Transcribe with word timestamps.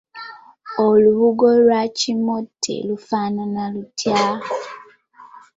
Olubugo 0.85 1.47
lwa 1.61 1.81
kimote 1.97 2.75
lufaanana 2.87 3.63
lutya? 3.73 4.21